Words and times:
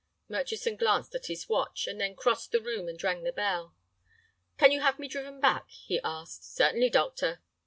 Murchison 0.27 0.75
glanced 0.77 1.13
at 1.13 1.27
his 1.27 1.47
watch, 1.47 1.85
and 1.85 2.01
then 2.01 2.15
crossed 2.15 2.51
the 2.51 2.59
room 2.59 2.87
and 2.87 3.03
rang 3.03 3.21
the 3.21 3.31
bell. 3.31 3.75
"Can 4.57 4.71
you 4.71 4.81
have 4.81 4.97
me 4.97 5.07
driven 5.07 5.39
back?" 5.39 5.69
he 5.69 5.99
asked. 6.03 6.43
"Certainly, 6.55 6.89
doctor." 6.89 7.39